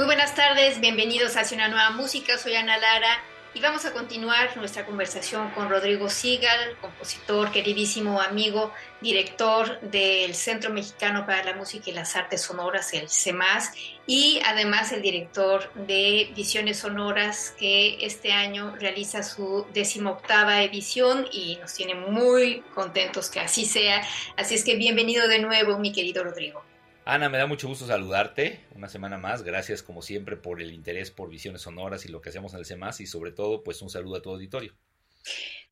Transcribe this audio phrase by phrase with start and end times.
[0.00, 4.56] Muy buenas tardes, bienvenidos a Una Nueva Música, soy Ana Lara y vamos a continuar
[4.56, 11.90] nuestra conversación con Rodrigo Sigal, compositor, queridísimo amigo, director del Centro Mexicano para la Música
[11.90, 13.72] y las Artes Sonoras, el CEMAS,
[14.06, 21.56] y además el director de Visiones Sonoras, que este año realiza su decimoctava edición y
[21.56, 24.00] nos tiene muy contentos que así sea.
[24.38, 26.69] Así es que bienvenido de nuevo, mi querido Rodrigo.
[27.04, 29.42] Ana, me da mucho gusto saludarte una semana más.
[29.42, 32.66] Gracias como siempre por el interés por visiones sonoras y lo que hacemos en el
[32.66, 34.76] CEMAS y sobre todo pues un saludo a todo auditorio.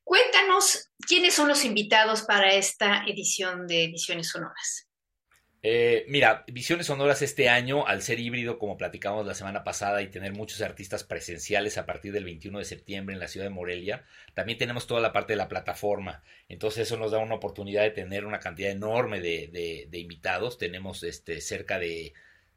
[0.02, 4.87] Cuéntanos quiénes son los invitados para esta edición de Visiones Sonoras.
[5.62, 10.08] Eh, mira, Visiones Sonoras este año, al ser híbrido, como platicamos la semana pasada, y
[10.08, 14.04] tener muchos artistas presenciales a partir del 21 de septiembre en la ciudad de Morelia,
[14.34, 16.22] también tenemos toda la parte de la plataforma.
[16.48, 20.58] Entonces eso nos da una oportunidad de tener una cantidad enorme de, invitados.
[20.58, 22.14] Tenemos este, cerca de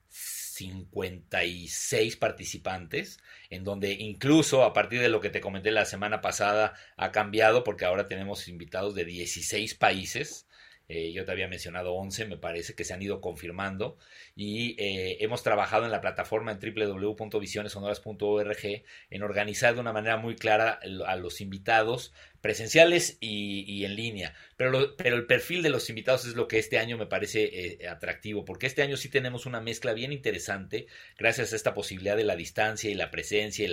[0.10, 6.76] 56 participantes, en donde incluso a partir de lo que te comenté la semana pasada
[6.98, 10.46] ha cambiado porque ahora tenemos invitados de 16 países.
[10.94, 13.98] Eh, yo te había mencionado 11, me parece que se han ido confirmando
[14.36, 20.36] y eh, hemos trabajado en la plataforma en www.visionesonoras.org en organizar de una manera muy
[20.36, 24.34] clara a los invitados presenciales y, en línea.
[24.58, 27.88] Pero, pero el perfil de los invitados es lo que este año me parece eh,
[27.88, 30.88] atractivo, porque este año sí tenemos una mezcla bien interesante,
[31.18, 33.72] gracias a esta posibilidad de la distancia y la presencia y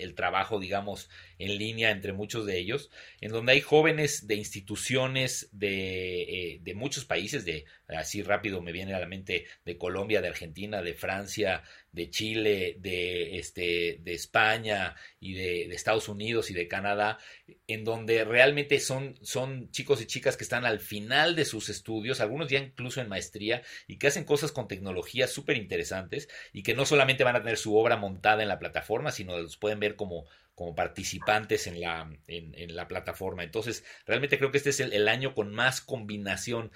[0.00, 2.90] el, trabajo, digamos, en línea entre muchos de ellos,
[3.20, 8.72] en donde hay jóvenes de instituciones de, eh, de muchos países, de así rápido me
[8.72, 14.12] viene a la mente de Colombia, de Argentina, de Francia, de Chile, de, este, de
[14.12, 17.18] España y de, Estados Unidos y de Canadá,
[17.66, 22.20] en donde realmente son, son chicos y chicas que están al final de sus estudios,
[22.20, 26.74] algunos ya incluso en maestría, y que hacen cosas con tecnología súper interesantes y que
[26.74, 29.96] no solamente van a tener su obra montada en la plataforma, sino los pueden ver
[29.96, 30.26] como
[30.56, 33.44] como participantes en la, en, la plataforma.
[33.44, 36.72] Entonces, realmente creo que este es el año con más combinación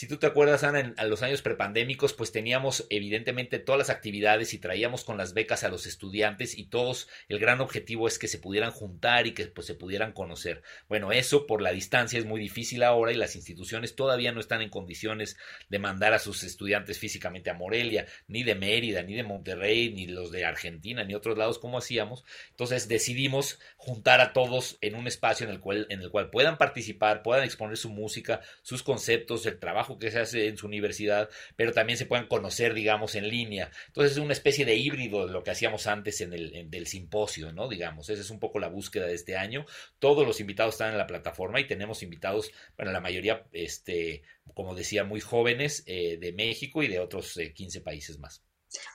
[0.00, 4.54] si tú te acuerdas, Ana, en, los años prepandémicos, pues teníamos evidentemente todas las actividades
[4.54, 8.26] y traíamos con las becas a los estudiantes y todos, el gran objetivo es que
[8.26, 10.62] se pudieran juntar y que pues, se pudieran conocer.
[10.88, 14.62] Bueno, eso por la distancia es muy difícil ahora y las instituciones todavía no están
[14.62, 15.36] en condiciones
[15.68, 20.06] de mandar a sus estudiantes físicamente a Morelia, ni de Mérida, ni de Monterrey, ni
[20.06, 22.24] los de Argentina, ni otros lados como hacíamos.
[22.48, 26.56] Entonces decidimos juntar a todos en un espacio en el cual, en el cual puedan
[26.56, 31.28] participar, puedan exponer su música, sus conceptos, el trabajo que se hace en su universidad,
[31.56, 33.70] pero también se puedan conocer, digamos, en línea.
[33.88, 37.52] Entonces es una especie de híbrido de lo que hacíamos antes en el del simposio,
[37.52, 37.68] ¿no?
[37.68, 39.64] Digamos, esa es un poco la búsqueda de este año.
[39.98, 44.22] Todos los invitados están en la plataforma y tenemos invitados, bueno, la mayoría, este,
[44.54, 48.42] como decía, muy jóvenes eh, de México y de otros 15 eh, países más.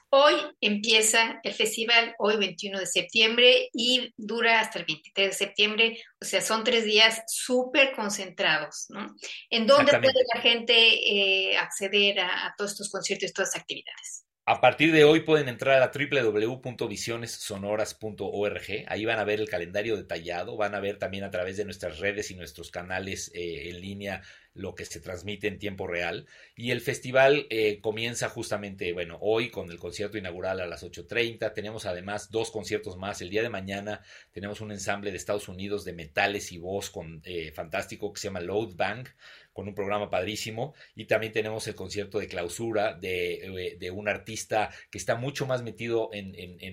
[0.09, 6.00] Hoy empieza el festival, hoy 21 de septiembre, y dura hasta el 23 de septiembre,
[6.22, 9.13] o sea, son tres días súper concentrados, ¿no?
[9.50, 13.62] ¿En dónde puede la gente eh, acceder a, a todos estos conciertos y todas estas
[13.62, 14.25] actividades?
[14.47, 18.86] A partir de hoy pueden entrar a www.visionessonoras.org.
[18.88, 21.98] Ahí van a ver el calendario detallado, van a ver también a través de nuestras
[21.98, 24.22] redes y nuestros canales eh, en línea
[24.56, 26.25] lo que se transmite en tiempo real.
[26.56, 31.54] Y el festival eh, comienza justamente, bueno, hoy con el concierto inaugural a las 8.30.
[31.54, 33.22] Tenemos además dos conciertos más.
[33.22, 37.22] El día de mañana tenemos un ensamble de Estados Unidos de metales y voz con,
[37.25, 39.10] eh, fantástico que se llama Load Bank
[39.56, 40.75] con un programa padrísimo.
[40.96, 45.63] Y también tenemos el concierto de clausura de, eh, un artista que está mucho más
[45.63, 46.25] metido en,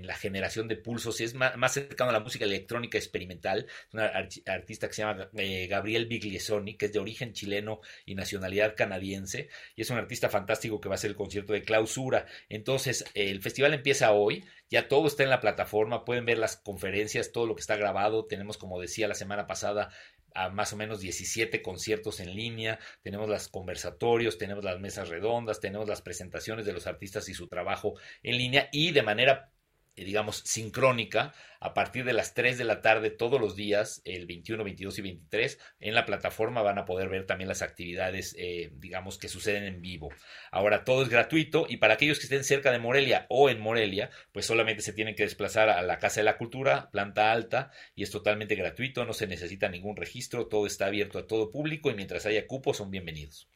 [0.05, 3.67] la generación de pulsos y es más, cercano a la música electrónica experimental.
[3.87, 8.17] Es un artista que se llama eh, Gabriel Bigliesoni, que es de origen chileno y
[8.17, 9.49] nacionalidad canadiense.
[9.77, 12.27] Y es un artista fantástico que va a ser el concierto de clausura.
[12.49, 14.45] Entonces, el festival empieza hoy.
[14.71, 18.25] Ya todo está en la plataforma, pueden ver las conferencias, todo lo que está grabado.
[18.25, 19.91] Tenemos, como decía la semana pasada,
[20.35, 25.61] a más o menos 17 conciertos en línea, tenemos los conversatorios, tenemos las mesas redondas,
[25.61, 29.53] tenemos las presentaciones de los artistas y su trabajo en línea y de manera
[29.97, 34.65] digamos, sincrónica a partir de las 3 de la tarde todos los días, el 21,
[34.65, 39.19] 22 y 23, en la plataforma van a poder ver también las actividades, eh, digamos,
[39.19, 40.09] que suceden en vivo.
[40.51, 44.11] Ahora, todo es gratuito y para aquellos que estén cerca de Morelia o en Morelia,
[44.33, 48.03] pues solamente se tienen que desplazar a la Casa de la Cultura, planta alta, y
[48.03, 51.95] es totalmente gratuito, no se necesita ningún registro, todo está abierto a todo público y
[51.95, 53.49] mientras haya cupos son bienvenidos.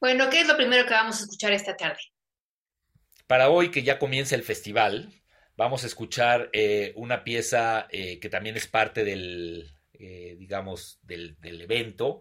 [0.00, 2.00] Bueno, ¿qué es lo primero que vamos a escuchar esta tarde?
[3.26, 5.21] Para hoy que ya comienza el festival,
[5.56, 11.36] Vamos a escuchar eh, una pieza eh, que también es parte del, eh, digamos, del,
[11.42, 12.20] evento.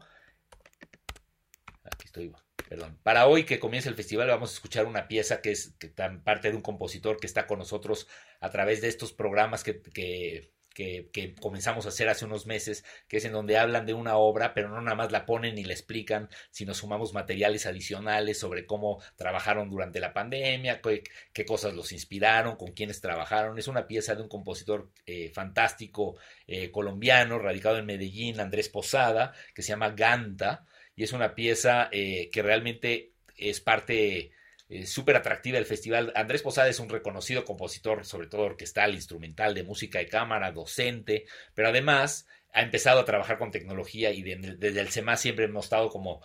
[1.83, 2.31] Aquí estoy,
[2.67, 2.99] perdón.
[3.03, 6.49] Para hoy que comienza el festival vamos a escuchar una pieza que es tan parte
[6.49, 8.07] de un compositor que está con nosotros
[8.39, 13.25] a través de estos programas que que, comenzamos a hacer hace unos meses, que es
[13.25, 16.29] en donde hablan de una obra, pero no nada más la ponen ni la explican,
[16.49, 22.71] sino sumamos materiales adicionales sobre cómo trabajaron durante la pandemia, qué, cosas los inspiraron, con
[22.71, 23.57] quiénes trabajaron.
[23.59, 29.33] Es una pieza de un compositor eh, fantástico eh, colombiano, radicado en Medellín, Andrés Posada,
[29.53, 30.65] que se llama Ganta,
[30.95, 34.31] y es una pieza eh, que realmente es parte
[34.71, 36.13] eh, súper atractiva del festival.
[36.15, 41.25] Andrés Posada es un reconocido compositor, sobre todo orquestal, instrumental, de música de cámara, docente,
[41.53, 45.89] pero además ha empezado a trabajar con tecnología y desde el SEMA siempre hemos estado
[45.89, 46.21] como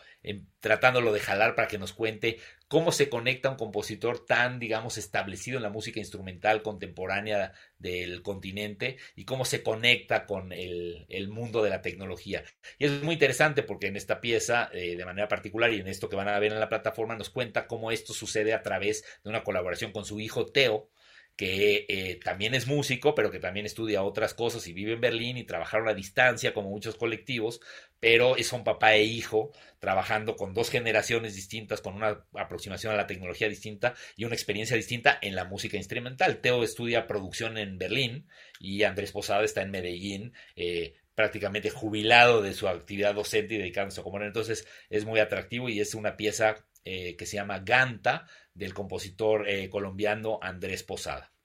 [0.61, 5.57] tratándolo de jalar para que nos cuente cómo se conecta un compositor tan, digamos, establecido
[5.59, 11.71] en la música instrumental contemporánea del continente y cómo se conecta con el, mundo de
[11.71, 12.45] la tecnología.
[12.79, 16.09] Y es muy interesante porque en esta pieza, eh, de manera particular y en esto
[16.09, 19.31] que van a ver en la plataforma, nos cuenta cómo esto sucede a través de
[19.31, 20.91] una colaboración con su hijo Teo,
[21.37, 25.37] que eh, también es músico, pero que también estudia otras cosas y vive en Berlín
[25.37, 27.61] y trabajaron a distancia como muchos colectivos,
[28.01, 33.07] pero son papá e hijo trabajando con dos generaciones distintas, con una aproximación a la
[33.07, 36.39] tecnología distinta y una experiencia distinta en la música instrumental.
[36.39, 38.27] Teo estudia producción en Berlín
[38.59, 40.33] y Andrés Posada está en Medellín.
[40.57, 44.27] Eh, prácticamente jubilado de su actividad docente y dedicándose a componer.
[44.27, 49.49] Entonces es muy atractivo y es una pieza eh, que se llama Ganta, del compositor
[49.49, 51.36] eh, colombiano Andrés Posada.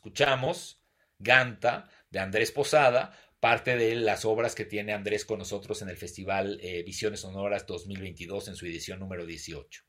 [0.00, 0.80] Escuchamos
[1.18, 5.98] Ganta de Andrés Posada, parte de las obras que tiene Andrés con nosotros en el
[5.98, 9.82] Festival eh, Visiones Sonoras 2022 en su edición número 18.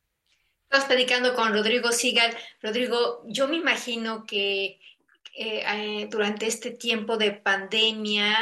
[0.64, 2.36] Estamos predicando con Rodrigo Sigal.
[2.62, 4.82] Rodrigo, yo me imagino que
[5.34, 8.36] eh, eh, durante este tiempo de pandemia,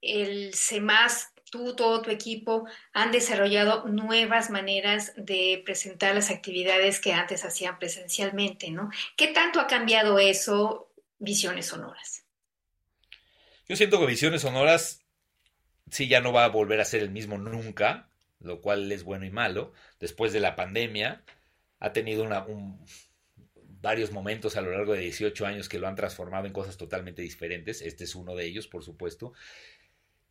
[0.00, 7.12] el CEMAS, tú, todo tu equipo, han desarrollado nuevas maneras de presentar las actividades que
[7.12, 8.90] antes hacían presencialmente, ¿no?
[9.16, 10.85] ¿Qué tanto ha cambiado eso,
[11.18, 12.24] Visiones Sonoras?
[13.68, 15.06] Yo siento que Visiones Sonoras
[15.90, 19.24] sí ya no va a volver a ser el mismo nunca, lo cual es bueno
[19.24, 19.72] y malo.
[19.98, 21.24] Después de la pandemia,
[21.78, 22.26] ha tenido
[23.80, 27.22] varios momentos a lo largo de 18 años que lo han transformado en cosas totalmente
[27.22, 27.82] diferentes.
[27.82, 29.32] Este es uno de ellos, por supuesto.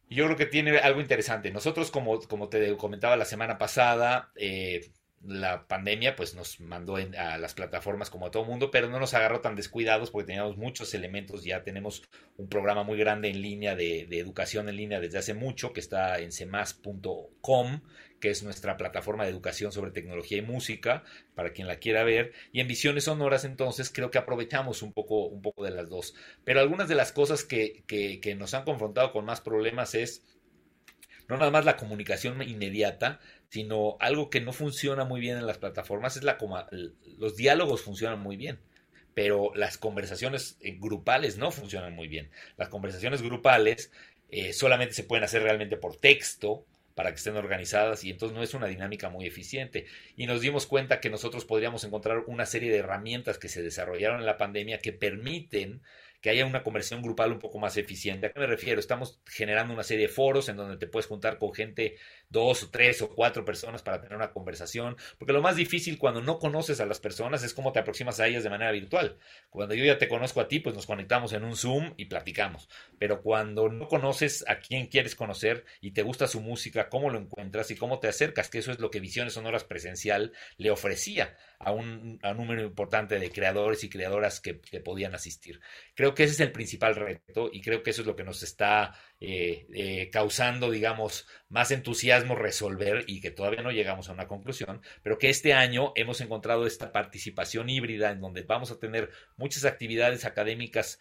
[0.09, 1.51] Yo creo que tiene algo interesante.
[1.51, 4.91] Nosotros, como, como te comentaba la semana pasada, eh,
[5.27, 9.13] la pandemia pues nos mandó a las plataformas como a todo mundo, pero no nos
[9.13, 12.03] agarró tan descuidados porque teníamos muchos elementos, ya tenemos
[12.37, 16.19] un programa muy grande en línea de, educación en línea desde hace mucho que está
[16.19, 17.81] en semas.com,
[18.19, 21.03] que es nuestra plataforma de educación sobre tecnología y música,
[21.33, 25.25] para quien la quiera ver, y en Visiones Sonoras entonces creo que aprovechamos un poco,
[25.25, 26.13] un poco de las dos.
[26.43, 30.23] Pero algunas de las cosas que, que nos han confrontado con más problemas es
[31.27, 35.57] no nada más la comunicación inmediata, sino algo que no funciona muy bien en las
[35.57, 36.37] plataformas es la
[37.17, 38.59] los diálogos funcionan muy bien,
[39.13, 42.29] pero las conversaciones eh, grupales no funcionan muy bien.
[42.57, 43.91] Las conversaciones grupales
[44.29, 48.41] eh, solamente se pueden hacer realmente por texto para que estén organizadas y entonces no
[48.41, 49.85] es una dinámica muy eficiente.
[50.15, 54.19] Y nos dimos cuenta que nosotros podríamos encontrar una serie de herramientas que se desarrollaron
[54.19, 55.81] en la pandemia que permiten
[56.21, 58.25] que haya una conversión grupal un poco más eficiente.
[58.25, 58.79] ¿A qué me refiero?
[58.79, 61.97] Estamos generando una serie de foros en donde te puedes juntar con gente,
[62.35, 66.21] dos o tres o cuatro personas para tener una conversación, porque lo más difícil cuando
[66.21, 69.17] no conoces a las personas es cómo te aproximas a ellas de manera virtual.
[69.49, 72.67] Cuando yo ya te conozco a ti, pues nos conectamos en un Zoom y platicamos,
[72.99, 77.19] pero cuando no conoces a quién quieres conocer y te gusta su música, cómo lo
[77.19, 81.37] encuentras y cómo te acercas, que eso es lo que Visiones Sonoras Presencial le ofrecía
[81.59, 85.61] a un número importante de creadores y creadoras que, que podían asistir.
[85.93, 88.43] Creo que ese es el principal reto y creo que eso es lo que nos
[88.43, 94.27] está eh, eh, causando, digamos, más entusiasmo resolver y que todavía no llegamos a una
[94.27, 99.11] conclusión, pero que este año hemos encontrado esta participación híbrida en donde vamos a tener
[99.37, 100.97] muchas actividades académicas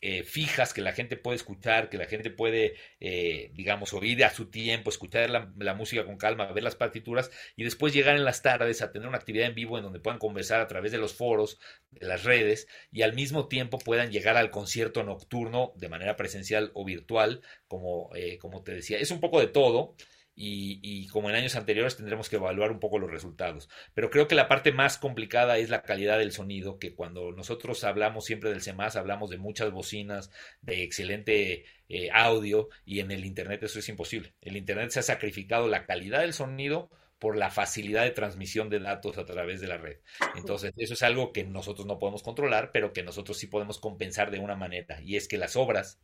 [0.00, 4.30] eh, fijas que la gente puede escuchar, que la gente puede, eh, digamos, oír a
[4.30, 8.40] su tiempo, escuchar la, música con calma, ver las partituras y después llegar en las
[8.40, 11.14] tardes a tener una actividad en vivo en donde puedan conversar a través de los
[11.14, 11.58] foros,
[11.90, 16.70] de las redes y al mismo tiempo puedan llegar al concierto nocturno de manera presencial
[16.74, 18.98] o virtual, como, eh, como te decía.
[18.98, 19.96] Es un poco de todo
[20.40, 23.68] y, como en años anteriores tendremos que evaluar un poco los resultados.
[23.92, 27.82] Pero creo que la parte más complicada es la calidad del sonido, que cuando nosotros
[27.82, 30.30] hablamos siempre del CEMAS, hablamos de muchas bocinas,
[30.62, 34.34] de excelente eh, audio y en el Internet eso es imposible.
[34.40, 38.78] El Internet se ha sacrificado la calidad del sonido por la facilidad de transmisión de
[38.78, 39.96] datos a través de la red.
[40.36, 44.30] Entonces, eso es algo que nosotros no podemos controlar, pero que nosotros sí podemos compensar
[44.30, 45.98] de una manera, y es que las obras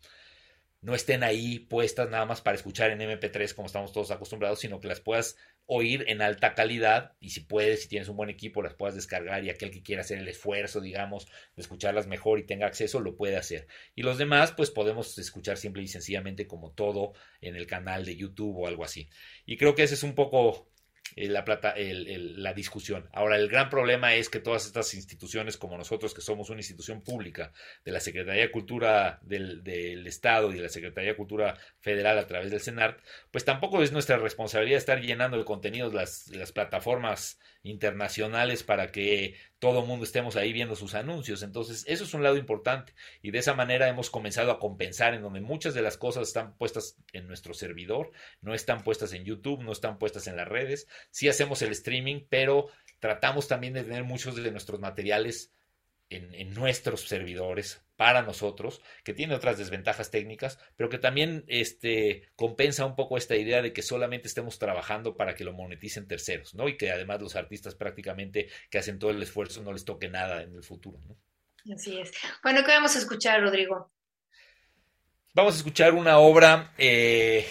[0.85, 4.81] no estén ahí puestas nada más para escuchar en MP3 como estamos todos acostumbrados, sino
[4.81, 8.63] que las puedas oír en alta calidad y si puedes, si tienes un buen equipo,
[8.63, 11.27] las puedas descargar y aquel que quiera hacer el esfuerzo, digamos,
[11.57, 13.67] de escucharlas mejor y tenga acceso, lo puede hacer.
[13.95, 18.17] Y los demás, pues podemos escuchar simple y sencillamente como todo en el canal de
[18.17, 19.09] YouTube o algo así.
[19.47, 20.69] Y creo que ese es un poco
[21.17, 23.09] la, plata, la discusión.
[23.13, 27.03] Ahora, el gran problema es que todas estas instituciones, como nosotros, que somos una institución
[27.03, 27.53] pública
[27.85, 32.27] de la Secretaría de Cultura del, Estado y de la Secretaría de Cultura Federal a
[32.27, 38.63] través del CENART, pues tampoco es nuestra responsabilidad estar llenando de contenidos las plataformas internacionales
[38.63, 41.43] para que todo el mundo estemos ahí viendo sus anuncios.
[41.43, 42.95] Entonces, eso es un lado importante.
[43.23, 46.57] Y de esa manera hemos comenzado a compensar en donde muchas de las cosas están
[46.57, 50.87] puestas en nuestro servidor, no están puestas en YouTube, no están puestas en las redes.
[51.11, 52.69] Sí hacemos el streaming, pero
[53.01, 55.54] tratamos también de tener muchos de nuestros materiales
[56.15, 62.87] en, nuestros servidores para nosotros, que tiene otras desventajas técnicas, pero que también este, compensa
[62.87, 66.69] un poco esta idea de que solamente estemos trabajando para que lo moneticen terceros, ¿no?
[66.69, 70.43] Y que además los artistas prácticamente que hacen todo el esfuerzo no les toque nada
[70.43, 71.17] en el futuro, ¿no?
[71.75, 72.13] Así es.
[72.43, 73.91] Bueno, ¿qué vamos a escuchar, Rodrigo?
[75.33, 77.47] Vamos a escuchar una obra eh,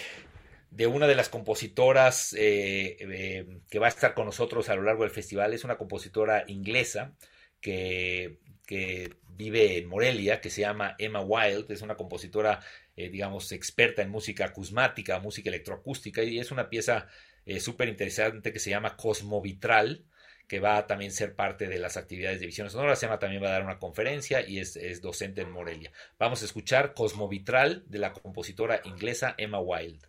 [0.70, 4.82] de una de las compositoras eh, eh, que va a estar con nosotros a lo
[4.82, 5.52] largo del festival.
[5.52, 7.14] Es una compositora inglesa
[7.60, 12.60] que que vive en Morelia, que se llama Emma Wild, es una compositora,
[12.96, 17.08] eh, digamos, experta en música acusmática, música electroacústica, y es una pieza
[17.46, 20.04] eh, súper interesante que se llama Cosmovitral,
[20.46, 23.02] que va a también ser parte de las actividades de Visiones Sonoras.
[23.02, 25.90] Emma también va a dar una conferencia y es, es docente en Morelia.
[26.18, 30.06] Vamos a escuchar Cosmovitral de la compositora inglesa Emma Wilde.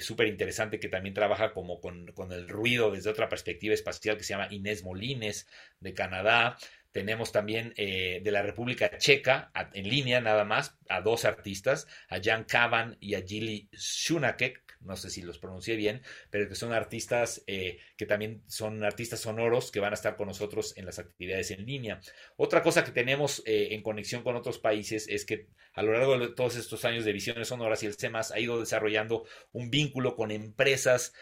[0.01, 4.25] súper interesante que también trabaja como con, con, el ruido desde otra perspectiva espacial que
[4.25, 5.47] se llama Inés Molines
[5.79, 6.57] de Canadá.
[6.91, 12.43] Tenemos también de la República Checa, en línea nada más, a dos artistas, a Jan
[12.43, 17.43] Kavan y a Gili Shunakek, no sé si los pronuncié bien, pero que son artistas
[17.47, 21.51] eh, que también son artistas sonoros que van a estar con nosotros en las actividades
[21.51, 22.01] en línea.
[22.37, 26.19] Otra cosa que tenemos eh, en conexión con otros países es que a lo largo
[26.19, 30.17] de todos estos años de visiones sonoras y el CEMAS ha ido desarrollando un vínculo
[30.17, 31.13] con empresas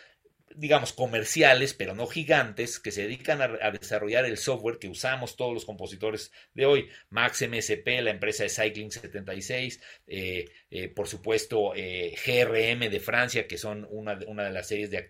[0.55, 5.53] digamos, comerciales, pero no gigantes, que se dedican a, desarrollar el software que usamos todos
[5.53, 6.89] los compositores de hoy.
[7.11, 13.47] Max MSP, la empresa de Cycling 76, eh, eh, por supuesto eh, GRM de Francia,
[13.47, 15.09] que son una, una de las series de,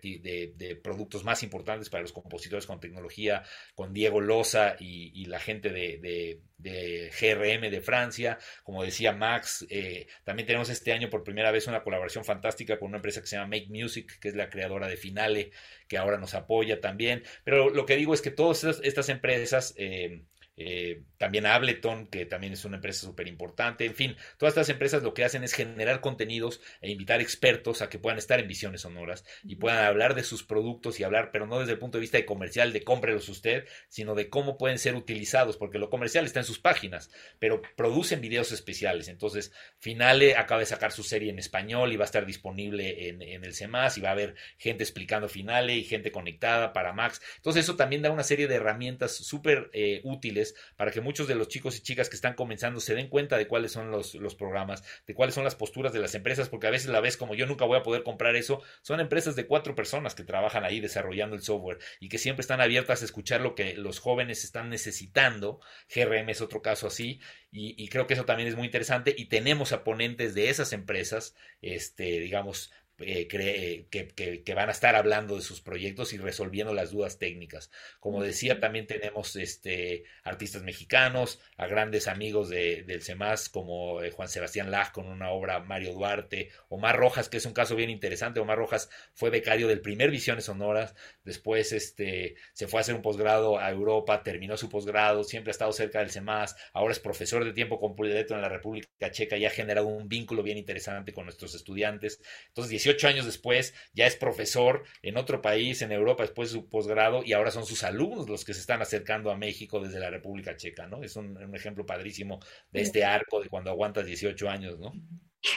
[0.55, 3.43] de, productos más importantes para los compositores con tecnología,
[3.75, 10.07] con Diego Loza y, la gente de, de GRM de Francia, como decía Max, eh,
[10.23, 13.35] también tenemos este año por primera vez una colaboración fantástica con una empresa que se
[13.35, 15.51] llama Make Music, que es la creadora de Finale,
[15.87, 19.73] que ahora nos apoya también, pero lo que digo es que todas estas, empresas...
[19.77, 20.23] Eh,
[20.57, 25.03] eh, también Ableton, que también es una empresa súper importante, en fin, todas estas empresas
[25.03, 28.81] lo que hacen es generar contenidos e invitar expertos a que puedan estar en visiones
[28.81, 32.01] sonoras y puedan hablar de sus productos y hablar, pero no desde el punto de
[32.01, 36.25] vista de comercial, de cómprelos usted, sino de cómo pueden ser utilizados, porque lo comercial
[36.25, 39.07] está en sus páginas, pero producen videos especiales.
[39.09, 43.21] Entonces, Finale acaba de sacar su serie en español y va a estar disponible en,
[43.21, 47.21] el CEMAS y va a haber gente explicando Finale y gente conectada para Max.
[47.35, 51.35] Entonces, eso también da una serie de herramientas súper eh, útiles para que muchos de
[51.35, 54.35] los chicos y chicas que están comenzando se den cuenta de cuáles son los, los
[54.35, 57.35] programas, de cuáles son las posturas de las empresas, porque a veces la ves como
[57.35, 58.61] yo nunca voy a poder comprar eso.
[58.81, 62.61] Son empresas de cuatro personas que trabajan ahí desarrollando el software y que siempre están
[62.61, 65.59] abiertas a escuchar lo que los jóvenes están necesitando.
[65.93, 67.19] GRM es otro caso así.
[67.51, 70.73] Y, y, creo que eso también es muy interesante y tenemos a ponentes de esas
[70.73, 76.91] empresas, este, digamos, eh, que, van a estar hablando de sus proyectos y resolviendo las
[76.91, 77.69] dudas técnicas.
[77.99, 84.09] Como decía, también tenemos este, artistas mexicanos, a grandes amigos de, del CEMAS como eh,
[84.09, 87.91] Juan Sebastián Laj con una obra Mario Duarte, Omar Rojas, que es un caso bien
[87.91, 88.39] interesante.
[88.39, 90.95] Omar Rojas fue becario del primer Visiones Sonoras,
[91.27, 95.51] después este, se fue a hacer un posgrado a Europa, terminó su posgrado, siempre ha
[95.51, 99.45] estado cerca del CEMAS, ahora es profesor de tiempo completo en la República Checa y
[99.45, 102.21] ha generado un vínculo bien interesante con nuestros estudiantes.
[102.47, 106.69] Entonces, 18 años después ya es profesor en otro país, en Europa, después de su
[106.69, 110.09] posgrado, y ahora son sus alumnos los que se están acercando a México desde la
[110.09, 111.03] República Checa, ¿no?
[111.03, 112.39] Es un, ejemplo padrísimo
[112.71, 114.93] de este arco de cuando aguantas 18 años, ¿no?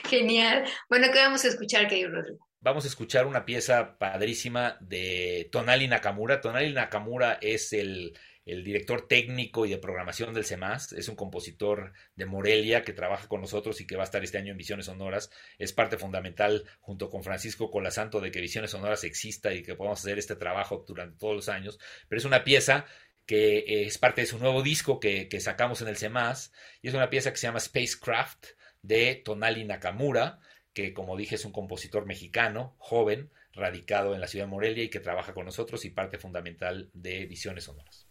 [0.08, 0.64] Genial.
[0.88, 2.49] Bueno, ¿qué vamos a escuchar, querido Rodrigo?
[2.62, 6.42] Vamos a escuchar una pieza padrísima de Tonali Nakamura.
[6.42, 8.12] Tonali Nakamura es el
[8.44, 13.40] director técnico y de programación del CEMAS, es un compositor de Morelia que trabaja con
[13.40, 15.30] nosotros y que va a estar este año en Visiones Sonoras.
[15.56, 20.00] Es parte fundamental, junto con Francisco Colasanto, de que Visiones Sonoras exista y que podamos
[20.00, 21.78] hacer este trabajo durante todos los años.
[22.10, 22.84] Pero es una pieza
[23.24, 26.94] que es parte de su nuevo disco que, que sacamos en el CEMAS y es
[26.94, 28.48] una pieza que se llama Spacecraft
[28.82, 30.40] de Tonali Nakamura,
[30.72, 34.90] que como dije es un compositor mexicano, joven, radicado en la ciudad de Morelia y
[34.90, 38.09] que trabaja con nosotros y parte fundamental de Visiones Sonoras.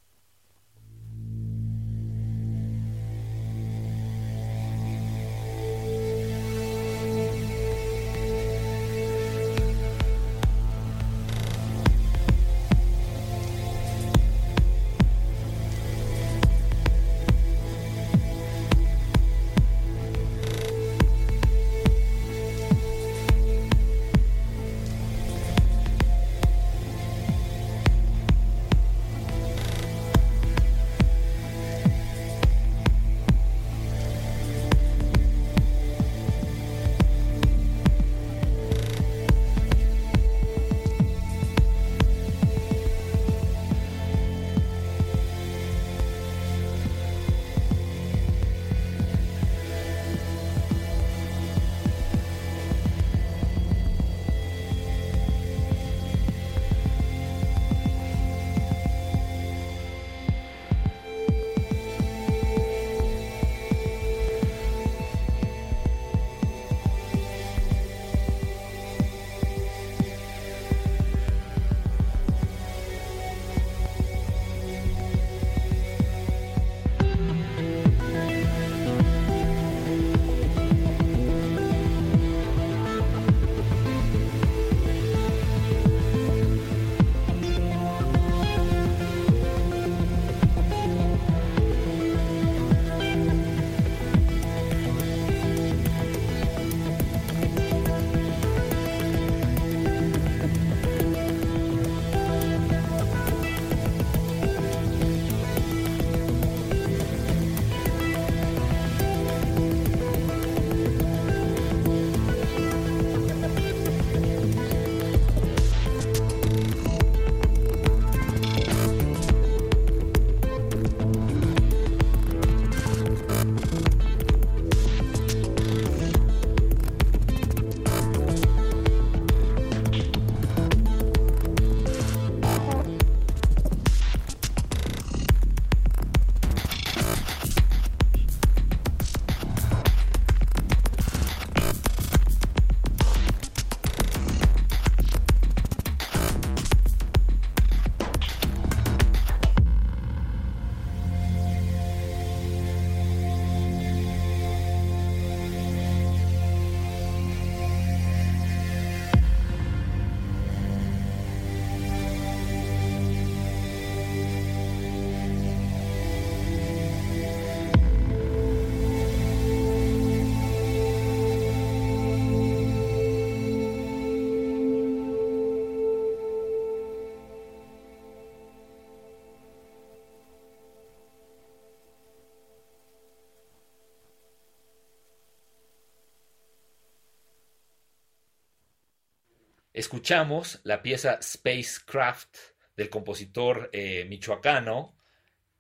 [189.80, 192.36] Escuchamos la pieza Spacecraft
[192.76, 194.94] del compositor eh, michoacano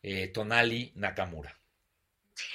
[0.03, 1.57] eh, Tonali Nakamura.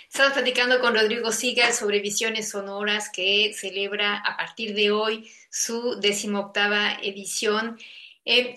[0.06, 5.98] Estamos platicando con Rodrigo Sigal sobre Visiones Sonoras que celebra a partir de hoy su
[6.00, 7.78] decimoctava edición.
[8.26, 8.54] Eh,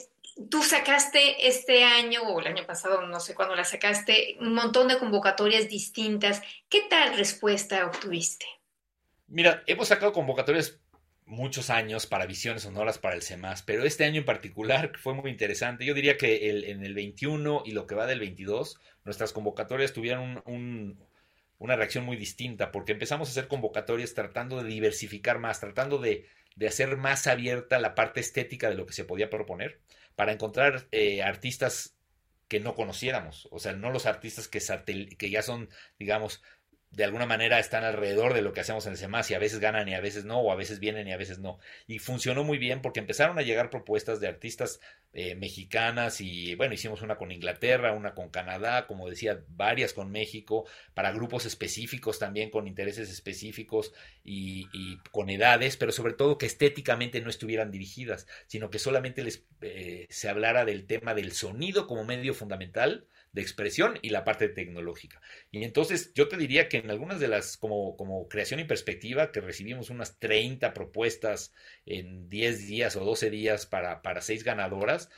[0.50, 4.90] tú sacaste este año o el año pasado, no sé cuándo la sacaste, un montón
[4.90, 6.42] de convocatorias distintas.
[6.68, 8.46] ¿Qué tal respuesta obtuviste?
[9.28, 10.78] Mira, hemos sacado convocatorias
[11.28, 15.30] muchos años para visiones sonoras para el CEMAS, pero este año en particular fue muy
[15.30, 15.86] interesante.
[15.86, 19.94] Yo diría que el, en el 21 y lo que va del 22, nuestras convocatorias
[19.94, 20.98] tuvieron un,
[21.60, 26.26] una reacción muy distinta, porque empezamos a hacer convocatorias tratando de diversificar más, tratando de,
[26.56, 29.80] de hacer más abierta la parte estética de lo que se podía proponer,
[30.16, 31.98] para encontrar eh, artistas
[32.48, 34.60] que no conociéramos, o sea, no los artistas que,
[35.18, 36.42] que ya son, digamos,
[36.92, 39.60] de alguna manera están alrededor de lo que hacemos en el CEMAS y a veces
[39.60, 41.60] ganan y a veces no, o a veces vienen y a veces no.
[41.86, 44.80] Y funcionó muy bien porque empezaron a llegar propuestas de artistas
[45.14, 50.12] eh, mexicanas y bueno, hicimos una con Inglaterra, una con Canadá, como decía, varias con
[50.12, 56.46] México, para grupos específicos también con intereses específicos y, con edades, pero sobre todo que
[56.46, 61.86] estéticamente no estuvieran dirigidas, sino que solamente les eh, se hablara del tema del sonido
[61.86, 63.08] como medio fundamental
[63.38, 65.22] de expresión y la parte tecnológica.
[65.52, 69.32] Y entonces yo te diría que en algunas de las, como, como creación y perspectiva,
[69.32, 71.54] que recibimos unas 30 propuestas
[71.86, 75.10] en 10 días o 12 días para, para seis ganadoras,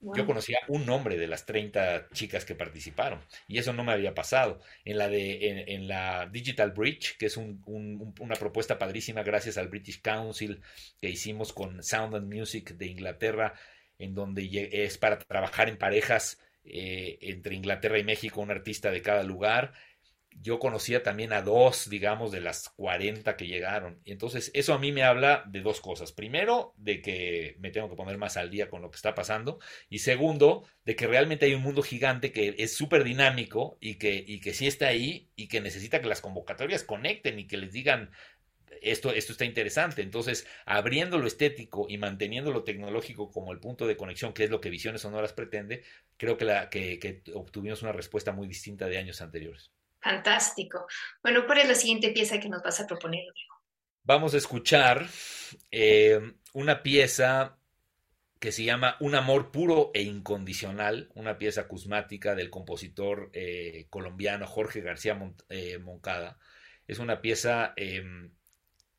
[0.00, 4.14] Yo conocía un nombre de las 30 chicas que participaron y eso no me había
[4.14, 4.60] pasado.
[4.84, 10.02] En la, de, en, la Digital Bridge, que es una propuesta padrísima gracias al British
[10.02, 10.60] Council
[11.00, 13.54] que hicimos con Sound and Music de Inglaterra,
[13.98, 16.38] en donde es para trabajar en parejas
[16.72, 19.72] eh, entre Inglaterra y México, un artista de cada lugar.
[20.40, 24.00] Yo conocía también a dos, digamos, de las 40 que llegaron.
[24.04, 26.12] Entonces, eso a mí me habla de dos cosas.
[26.12, 29.58] Primero, de que me tengo que poner más al día con lo que está pasando.
[29.88, 34.22] Y segundo, de que realmente hay un mundo gigante que es súper dinámico y que,
[34.24, 37.72] y que sí está ahí y que necesita que las convocatorias conecten y que les
[37.72, 38.10] digan,
[38.82, 40.02] esto, esto está interesante.
[40.02, 44.50] Entonces, abriendo lo estético y manteniendo lo tecnológico como el punto de conexión, que es
[44.50, 45.82] lo que Visiones Sonoras pretende,
[46.16, 49.70] creo que, la, que, obtuvimos una respuesta muy distinta de años anteriores.
[50.00, 50.86] Fantástico.
[51.22, 53.24] Bueno, ¿cuál es la siguiente pieza que nos vas a proponer,
[54.04, 55.06] Vamos a escuchar
[55.70, 56.18] eh,
[56.54, 57.58] una pieza
[58.38, 64.46] que se llama Un amor puro e incondicional, una pieza acusmática del compositor eh, colombiano
[64.46, 65.18] Jorge García
[65.48, 66.38] eh, Moncada.
[66.86, 68.30] Es una pieza em,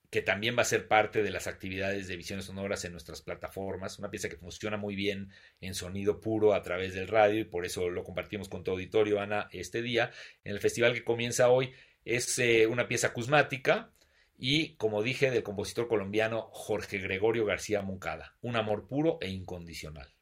[0.10, 3.99] que también va a ser parte de las actividades de visiones sonoras en nuestras plataformas,
[3.99, 5.30] una pieza que funciona muy bien
[5.62, 9.20] en sonido puro a través del radio y por eso lo compartimos con tu auditorio,
[9.20, 10.12] Ana, este día.
[10.43, 11.74] En el festival que comienza hoy
[12.05, 13.91] es eh, una pieza acusmática
[14.38, 20.18] y, como dije, del compositor colombiano Jorge Gregorio García Moncada, un amor puro e incondicional.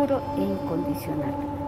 [0.00, 1.59] Puro e incondicional.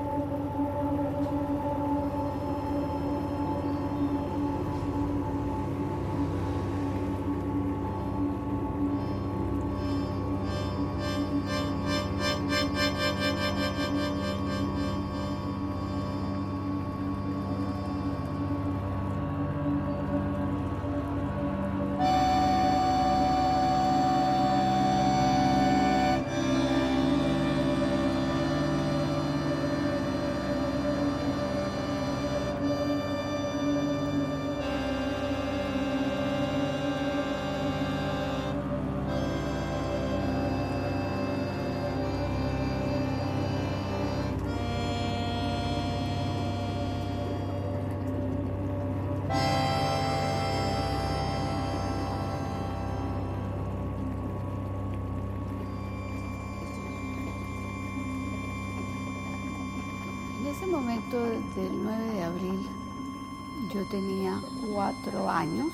[63.73, 64.39] Yo tenía
[64.71, 65.69] cuatro años,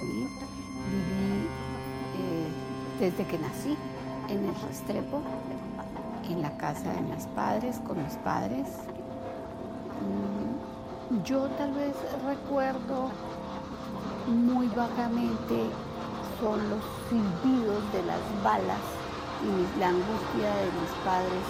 [0.00, 0.26] viví
[2.16, 2.48] eh,
[2.98, 3.76] desde que nací
[4.28, 5.20] en el Restrepo,
[6.30, 8.66] en la casa de mis padres, con mis padres.
[10.00, 13.10] Mm, yo tal vez recuerdo
[14.26, 15.68] muy vagamente
[16.40, 18.80] son los silbidos de las balas
[19.44, 21.44] y la angustia de mis padres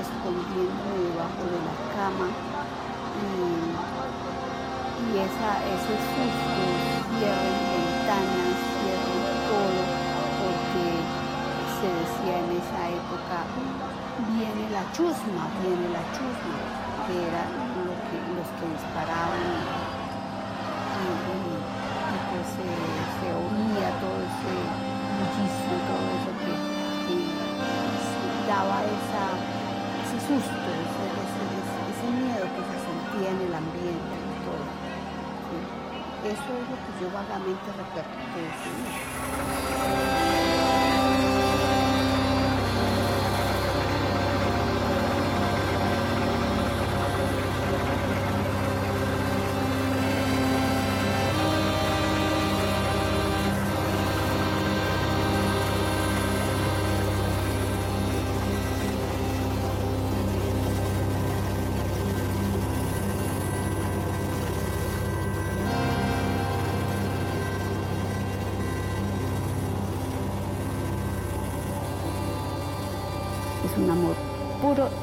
[0.00, 2.52] escondiéndome debajo de la cama
[5.12, 6.64] esa, ese susto,
[7.12, 9.80] cierren ventanas, cierren todo,
[10.40, 10.86] porque
[11.76, 13.36] se decía en esa época,
[14.32, 16.56] viene la chusma, viene la chusma,
[17.04, 17.44] que era
[17.84, 19.42] lo que, los que disparaban
[20.96, 21.12] y,
[22.32, 24.54] pues se oía todo ese
[25.12, 26.52] bullicio, todo eso que,
[28.48, 29.24] daba esa,
[30.08, 34.11] ese susto, ese, miedo que se sentía en el ambiente y.
[36.24, 38.12] Eso es lo que yo vagamente recuerdo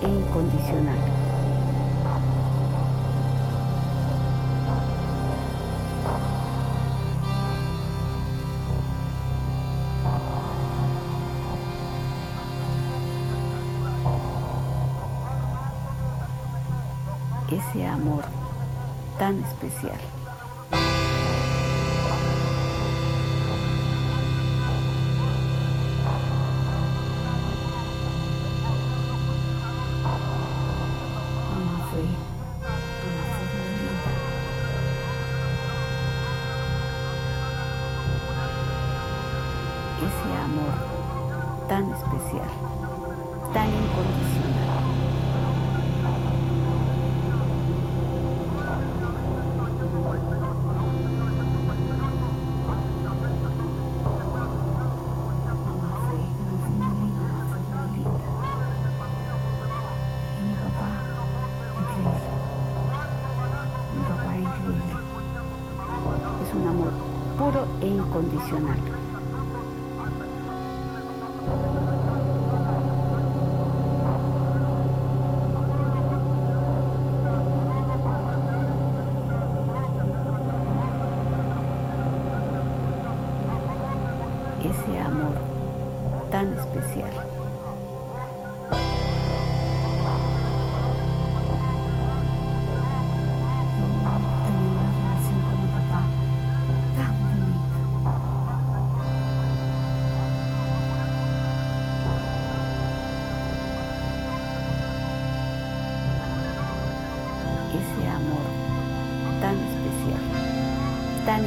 [0.01, 0.97] e incondicional.
[17.49, 18.23] Ese amor
[19.17, 20.18] tan especial.
[111.29, 111.37] E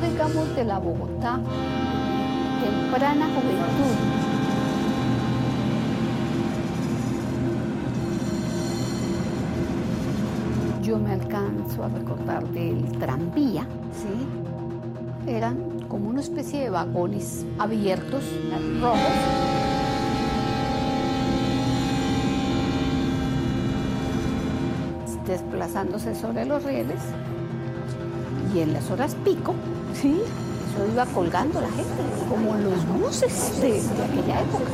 [0.00, 1.40] digamos, de la Bogotá,
[2.62, 3.96] temprana juventud.
[10.82, 15.30] Yo me alcanzo a recordar del tranvía, ¿sí?
[15.30, 18.24] Eran como una especie de vagones abiertos,
[18.80, 19.00] rojos,
[25.26, 27.00] desplazándose sobre los rieles
[28.54, 29.54] y en las horas pico
[29.94, 30.20] Sí,
[30.70, 34.70] eso iba colgando la gente, como los buses de, aquella época.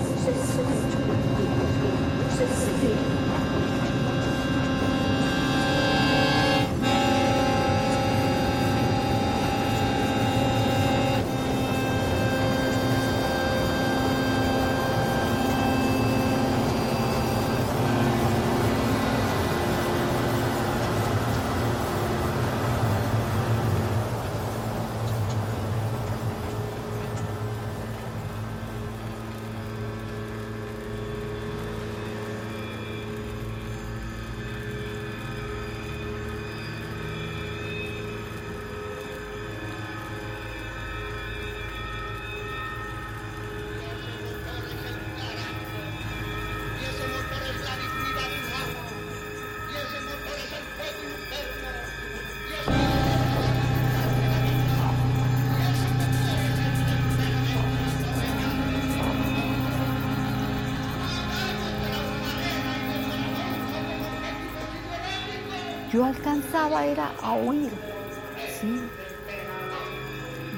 [65.96, 67.70] Yo alcanzaba era a oír.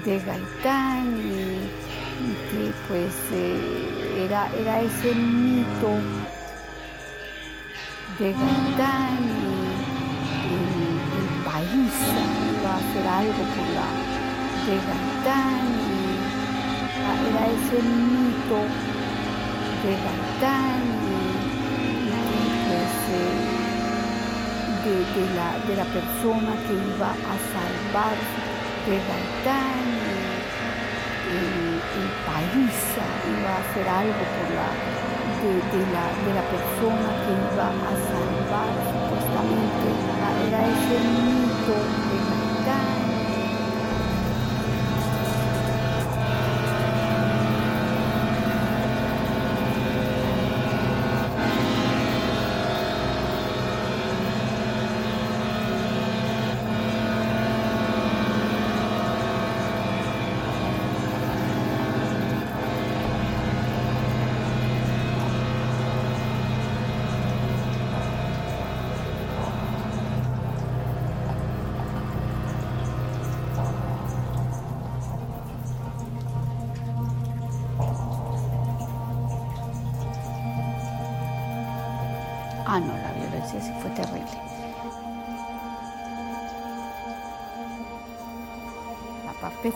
[0.05, 1.70] De Gaitán y,
[2.51, 5.93] que pues eh, era, era ese mito
[8.18, 9.59] de Gaitán y
[10.55, 11.95] el, país
[12.59, 13.89] iba a hacer algo por la
[14.66, 16.11] de Gaitán y
[17.28, 18.61] era ese mito
[19.84, 20.82] de Gaitán
[21.14, 21.38] y,
[24.89, 28.16] de, la, de la persona que iba a salvar
[28.86, 29.84] de Gaitán,
[31.28, 31.76] el,
[32.24, 32.72] país
[33.36, 34.68] iba a hacer algo por la,
[35.45, 39.89] de, la, de la persona que iba a salvar supuestamente,
[40.49, 41.76] era ese mito
[42.09, 42.38] de Gaitán.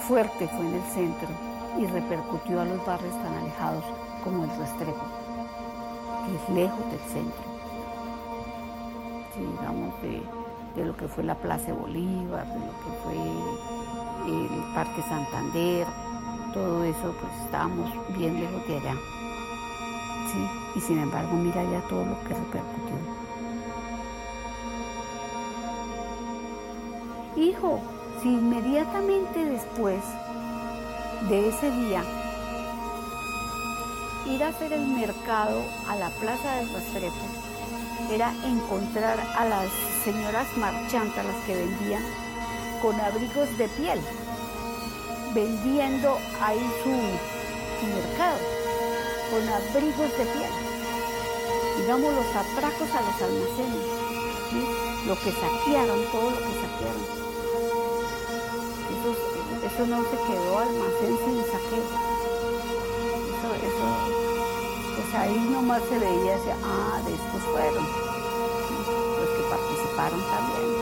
[0.03, 1.28] Fuerte fue en el centro
[1.78, 3.84] y repercutió a los barrios tan alejados
[4.24, 5.05] como el Restrepo,
[6.26, 7.42] que es lejos del centro.
[9.36, 13.14] digamos, de, lo que fue la Plaza Bolívar, de lo que fue
[14.26, 15.86] el Parque Santander,
[16.53, 18.96] todo eso, pues estábamos bien lejos de allá.
[20.74, 22.96] Y sin embargo, mira ya todo lo que repercutió.
[27.36, 27.80] Hijo,
[28.23, 30.01] si inmediatamente después
[31.29, 32.05] de ese día
[34.27, 37.43] ir a hacer el mercado a la plaza del Rastrepo
[38.12, 39.68] era encontrar a las
[40.05, 42.03] señoras marchantas, las que vendían
[42.81, 44.01] con abrigos de piel,
[45.35, 46.91] vendiendo ahí su
[47.87, 48.39] mercado
[49.31, 50.53] con abrigos de piel.
[51.79, 57.22] Digamos los atracos a los almacenes, lo que saquearon, todo lo que saquearon.
[59.75, 61.89] Eso, no se quedó almacén sin saqueo.
[63.33, 63.87] Eso, eso,
[64.97, 67.87] pues ahí nomás se veía, decía, ah, de estos fueron
[69.16, 70.82] los que participaron también.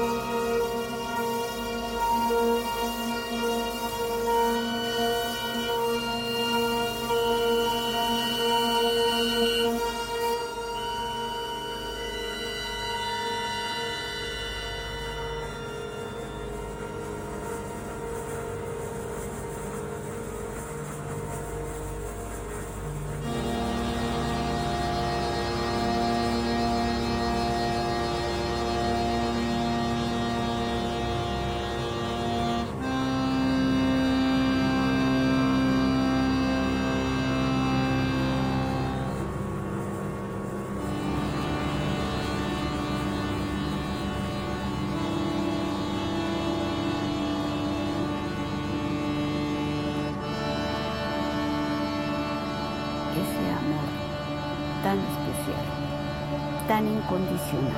[57.11, 57.75] Incondicional.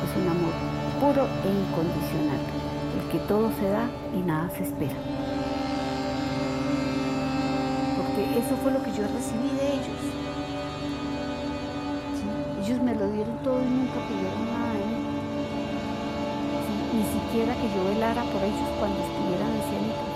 [0.00, 0.54] Es un amor
[0.98, 2.40] puro e incondicional,
[2.96, 4.96] el que todo se da y nada se espera.
[7.96, 10.00] Porque eso fue lo que yo recibí de ellos.
[12.64, 15.04] Ellos me lo dieron todo y nunca pidieron nada de mí.
[16.94, 20.08] ni siquiera que yo velara por ellos cuando estuvieran ancianitos.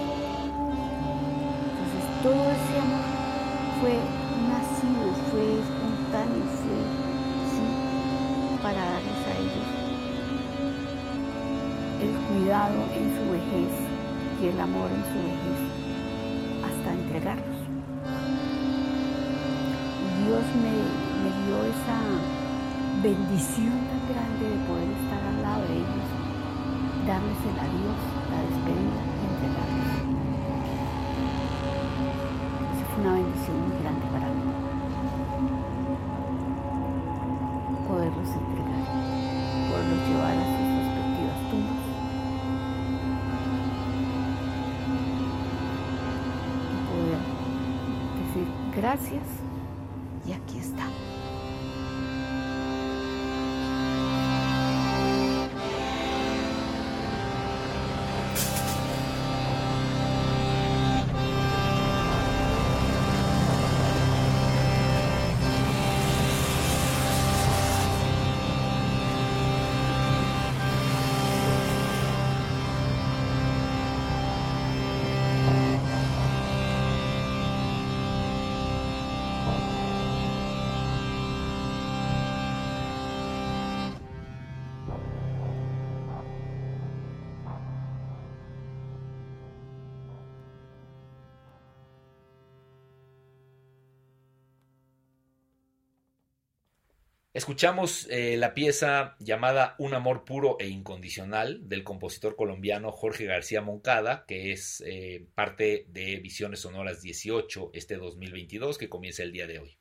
[1.69, 3.05] Entonces todo ese amor
[3.81, 3.95] fue
[4.49, 6.98] nacido, fue espontáneo, fue.
[8.69, 9.69] Para darles a ellos
[12.05, 13.73] el cuidado en su vejez
[14.43, 15.61] y el amor en su vejez
[16.69, 17.59] hasta entregarlos.
[20.21, 20.75] Dios me,
[21.25, 21.99] me dio esa
[23.03, 26.09] bendición tan grande de poder estar al lado de ellos,
[27.09, 29.97] darles el adiós, la despedida y entregarlos.
[32.85, 33.98] Fue una bendición muy grande
[48.89, 49.38] gracias
[97.39, 103.63] Escuchamos eh, la pieza llamada Un amor puro e incondicional del compositor colombiano Jorge García
[103.63, 109.47] Moncada, que es eh, parte de Visiones Sonoras 18 este 2022 que comienza el día
[109.47, 109.79] de hoy.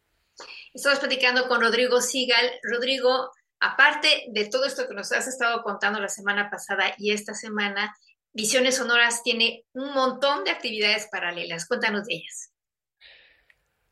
[0.72, 2.48] Estamos platicando con Rodrigo Sigal.
[2.62, 7.34] Rodrigo, aparte de todo esto que nos has estado contando la semana pasada y esta
[7.34, 7.92] semana,
[8.34, 11.66] Visiones Sonoras tiene un montón de actividades paralelas.
[11.68, 12.52] Cuéntanos de ellas.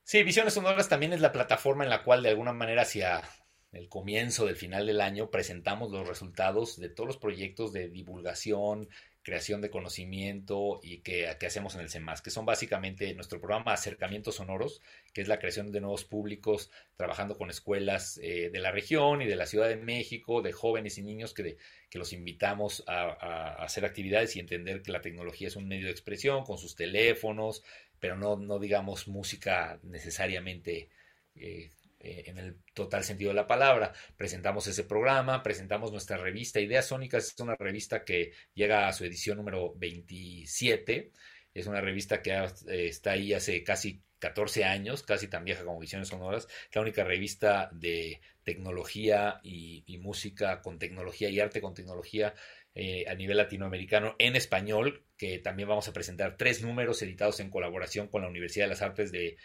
[0.04, 3.24] Sí, Visiones Sonoras también es la plataforma en la cual de alguna manera hacia
[3.72, 8.88] el comienzo del final del año presentamos los resultados de todos los proyectos de divulgación,
[9.26, 14.36] creación de conocimiento y que, hacemos en el CEMAS, que son básicamente nuestro programa Acercamientos
[14.36, 19.24] Sonoros, que es la creación de nuevos públicos, trabajando con escuelas eh, de la región
[19.24, 21.58] y de la Ciudad de México, de jóvenes y niños que,
[21.94, 26.44] los invitamos a, hacer actividades y entender que la tecnología es un medio de expresión
[26.44, 27.64] con sus teléfonos,
[28.00, 30.90] pero no, no digamos música necesariamente
[31.36, 31.72] eh,
[32.06, 33.92] eh, en el total sentido de la palabra.
[34.16, 39.06] Presentamos ese programa, presentamos nuestra revista Ideas Sónicas, es una revista que llega a su
[39.06, 41.12] edición número 27,
[41.56, 45.80] es una revista que eh, está ahí hace casi 14 años, casi tan vieja como
[45.80, 52.36] Visiones Sonoras, la única revista de tecnología y, música con tecnología y arte con tecnología
[52.76, 57.50] eh, a nivel latinoamericano en español, que también vamos a presentar tres números editados en
[57.50, 59.38] colaboración con la Universidad de las Artes de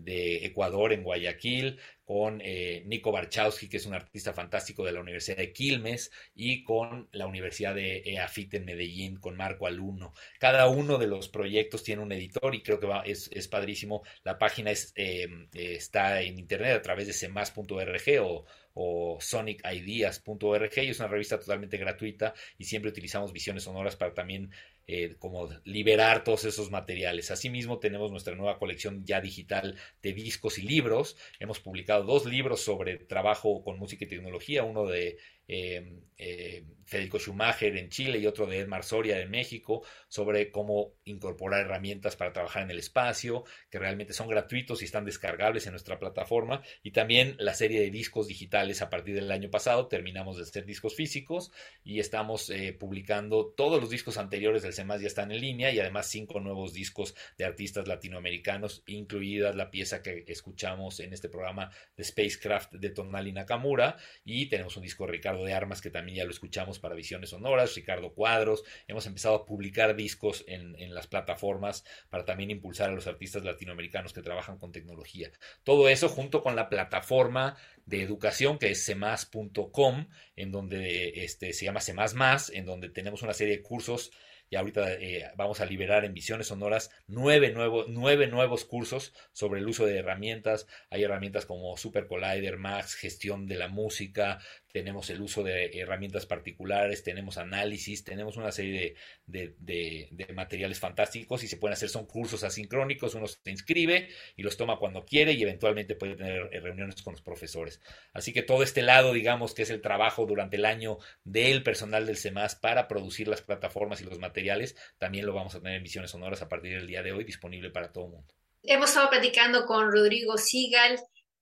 [0.00, 5.00] de Ecuador en Guayaquil, con eh, Nico Barchowski, que es un artista fantástico de la
[5.00, 10.12] Universidad de Quilmes, y con la Universidad de EAFIT en Medellín, con Marco Alumno.
[10.38, 14.02] Cada uno de los proyectos tiene un editor y creo que es, es, padrísimo.
[14.22, 20.98] La página eh, está en internet a través de semas.org o, o sonicideas.org y es
[20.98, 24.50] una revista totalmente gratuita y siempre utilizamos visiones sonoras para también
[24.86, 27.30] eh, como liberar todos esos materiales.
[27.30, 31.16] Asimismo, tenemos nuestra nueva colección ya digital de discos y libros.
[31.38, 37.18] Hemos publicado dos libros sobre trabajo con música y tecnología, uno de eh, eh, Federico
[37.18, 42.32] Schumacher en Chile y otro de Edmar Soria en México, sobre cómo incorporar herramientas para
[42.32, 46.92] trabajar en el espacio, que realmente son gratuitos y están descargables en nuestra plataforma, y
[46.92, 50.94] también la serie de discos digitales a partir del año pasado, terminamos de hacer discos
[50.94, 55.72] físicos y estamos eh, publicando todos los discos anteriores del CEMAS ya están en línea
[55.72, 61.28] y además cinco nuevos discos de artistas latinoamericanos, incluida la pieza que escuchamos en este
[61.28, 65.90] programa de Spacecraft de Tonali Nakamura, y tenemos un disco de Ricardo de Armas, que
[65.90, 70.74] también ya lo escuchamos para Visiones Sonoras, Ricardo Cuadros, hemos empezado a publicar discos en,
[70.94, 75.30] las plataformas para también impulsar a los artistas latinoamericanos que trabajan con tecnología.
[75.62, 77.56] Todo eso junto con la plataforma
[77.86, 80.06] de educación que es semas.com,
[80.36, 84.10] en donde este, se llama Semas Más, en donde tenemos una serie de cursos
[84.54, 87.52] y ahorita eh, vamos a liberar en Visiones Sonoras nueve,
[87.88, 90.68] nueve nuevos cursos sobre el uso de herramientas.
[90.90, 94.38] Hay herramientas como Super Collider, Max, gestión de la música,
[94.74, 101.44] tenemos el uso de herramientas particulares, tenemos análisis, tenemos una serie de, de, materiales fantásticos
[101.44, 105.32] y se pueden hacer, son cursos asincrónicos, uno se inscribe y los toma cuando quiere
[105.34, 107.80] y eventualmente puede tener eh, reuniones con los profesores.
[108.12, 112.04] Así que todo este lado, digamos, que es el trabajo durante el año del personal
[112.04, 115.84] del CEMAS para producir las plataformas y los materiales, también lo vamos a tener en
[115.84, 118.34] Visiones Sonoras a partir del día de hoy disponible para todo el mundo.
[118.64, 120.98] Hemos estado platicando con Rodrigo Sigal,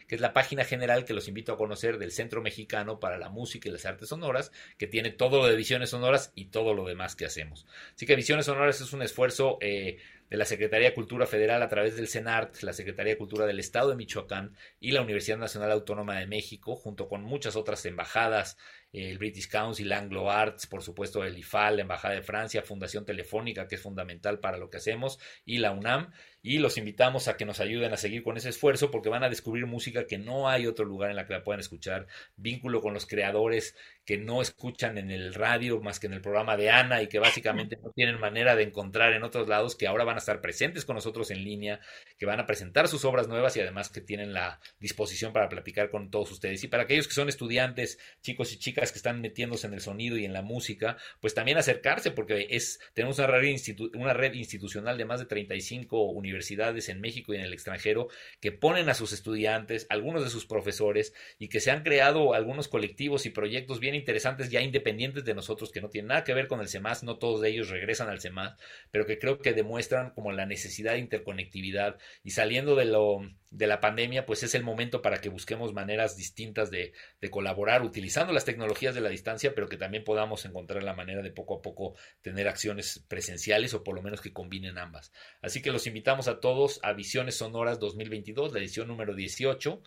[0.09, 3.29] que es la página general que los invito a conocer del Centro Mexicano para la
[3.29, 6.87] Música y las Artes Sonoras, que tiene todo lo de Visiones Sonoras y todo lo
[6.87, 7.67] demás que hacemos.
[7.95, 9.99] Así que Visiones Sonoras es un esfuerzo eh,
[10.31, 13.61] de la Secretaría de Cultura Federal a través del CENART, la Secretaría de Cultura del
[13.61, 18.57] Estado de Michoacán y la Universidad Nacional Autónoma de México, junto con muchas otras embajadas,
[18.95, 23.67] el British Council, Anglo Arts, por supuesto el IFAL, la Embajada de Francia, Fundación Telefónica,
[23.67, 26.13] que es fundamental para lo que hacemos, y la UNAM.
[26.43, 29.29] Y los invitamos a que nos ayuden a seguir con ese esfuerzo porque van a
[29.29, 32.95] descubrir música que no hay otro lugar en la que la puedan escuchar, vínculo con
[32.95, 33.75] los creadores
[34.05, 37.19] que no escuchan en el radio más que en el programa de Ana y que
[37.19, 40.85] básicamente no tienen manera de encontrar en otros lados, que ahora van a estar presentes
[40.85, 41.81] con nosotros en línea,
[42.19, 45.91] que van a presentar sus obras nuevas y además que tienen la disposición para platicar
[45.91, 46.63] con todos ustedes.
[46.65, 50.19] Y para aquellos que son estudiantes, chicos y chicas que están metiéndose en el sonido
[50.19, 53.57] y en la música, pues también acercarse porque es tenemos una red,
[53.95, 58.09] una red institucional de más de 35 universidades en México y en el extranjero
[58.41, 62.69] que ponen a sus estudiantes, algunos de sus profesores, y que se han creado algunos
[62.69, 66.49] colectivos y proyectos bien interesantes ya independientes de nosotros que no tienen nada que ver
[66.49, 68.57] con el CEMAS, no todos de ellos regresan al CEMAS,
[68.91, 73.21] pero que creo que demuestran como la necesidad de interconectividad y saliendo de lo
[73.51, 77.83] de la pandemia, pues es el momento para que busquemos maneras distintas de, de, colaborar
[77.83, 81.59] utilizando las tecnologías de la distancia, pero que también podamos encontrar la manera de poco
[81.59, 85.13] a poco tener acciones presenciales o por lo menos que combinen ambas.
[85.41, 89.81] Así que los invitamos a todos a Visiones Sonoras 2022, la edición número 18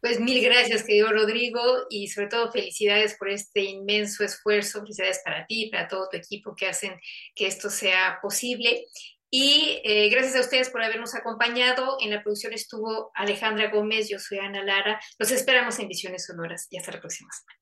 [0.00, 5.46] Pues mil gracias, querido Rodrigo, y sobre todo felicidades por este inmenso esfuerzo, felicidades para
[5.46, 6.98] ti, para todo tu equipo que hacen
[7.36, 8.86] que esto sea posible.
[9.30, 11.98] Y eh, gracias a ustedes por habernos acompañado.
[12.00, 15.00] En la producción estuvo Alejandra Gómez, yo soy Ana Lara.
[15.18, 17.61] Los esperamos en Visiones Sonoras y hasta la próxima semana.